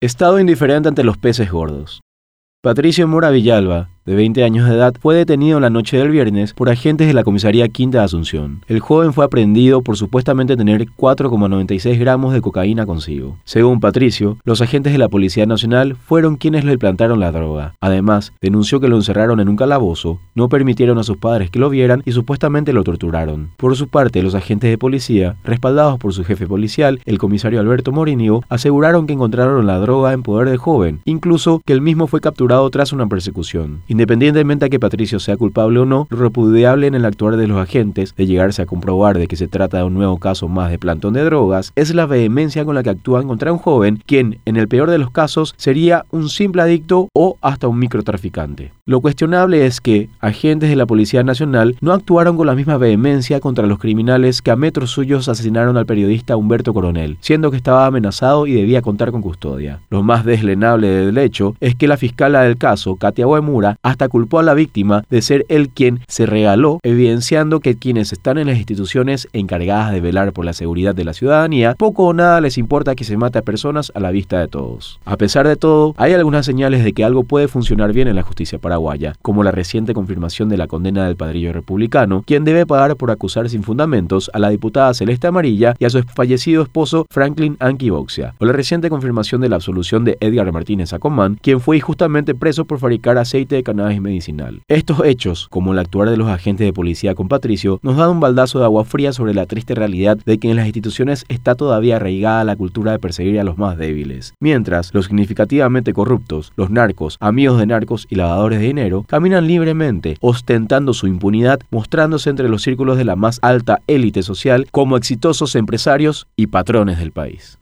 [0.00, 2.02] Estado indiferente ante los peces gordos.
[2.62, 6.70] Patricio Mora Villalba, de 20 años de edad, fue detenido la noche del viernes por
[6.70, 8.64] agentes de la comisaría Quinta de Asunción.
[8.66, 13.36] El joven fue aprehendido por supuestamente tener 4,96 gramos de cocaína consigo.
[13.44, 17.74] Según Patricio, los agentes de la Policía Nacional fueron quienes le plantaron la droga.
[17.80, 21.68] Además, denunció que lo encerraron en un calabozo, no permitieron a sus padres que lo
[21.68, 23.50] vieran y supuestamente lo torturaron.
[23.58, 27.92] Por su parte, los agentes de policía, respaldados por su jefe policial, el comisario Alberto
[27.92, 32.22] Morinio, aseguraron que encontraron la droga en poder del joven, incluso que el mismo fue
[32.22, 33.82] capturado tras una persecución.
[33.98, 37.58] Independientemente a que Patricio sea culpable o no, lo repudiable en el actuar de los
[37.58, 40.78] agentes, de llegarse a comprobar de que se trata de un nuevo caso más de
[40.78, 44.56] plantón de drogas, es la vehemencia con la que actúan contra un joven, quien, en
[44.56, 48.70] el peor de los casos, sería un simple adicto o hasta un microtraficante.
[48.86, 53.40] Lo cuestionable es que agentes de la Policía Nacional no actuaron con la misma vehemencia
[53.40, 57.84] contra los criminales que a metros suyos asesinaron al periodista Humberto Coronel, siendo que estaba
[57.84, 59.80] amenazado y debía contar con custodia.
[59.90, 64.38] Lo más deslenable del hecho es que la fiscala del caso, Katia Uemura, hasta culpó
[64.38, 68.58] a la víctima de ser él quien se regaló, evidenciando que quienes están en las
[68.58, 72.94] instituciones encargadas de velar por la seguridad de la ciudadanía, poco o nada les importa
[72.94, 75.00] que se mate a personas a la vista de todos.
[75.04, 78.22] A pesar de todo, hay algunas señales de que algo puede funcionar bien en la
[78.22, 82.96] justicia paraguaya, como la reciente confirmación de la condena del padrillo republicano, quien debe pagar
[82.96, 87.56] por acusar sin fundamentos a la diputada Celeste Amarilla y a su fallecido esposo Franklin
[87.60, 92.34] Anquiboxia, o la reciente confirmación de la absolución de Edgar Martínez Acomán, quien fue injustamente
[92.34, 94.62] preso por fabricar aceite de cannabis medicinal.
[94.66, 98.20] Estos hechos, como el actuar de los agentes de policía con Patricio, nos dan un
[98.20, 101.96] baldazo de agua fría sobre la triste realidad de que en las instituciones está todavía
[101.96, 107.16] arraigada la cultura de perseguir a los más débiles, mientras los significativamente corruptos, los narcos,
[107.20, 112.62] amigos de narcos y lavadores de dinero, caminan libremente, ostentando su impunidad, mostrándose entre los
[112.62, 117.56] círculos de la más alta élite social como exitosos empresarios y patrones del país.